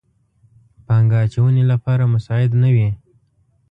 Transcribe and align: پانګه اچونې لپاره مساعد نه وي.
پانګه 0.85 1.17
اچونې 1.25 1.63
لپاره 1.71 2.03
مساعد 2.13 2.51
نه 2.61 2.69
وي. 2.75 2.89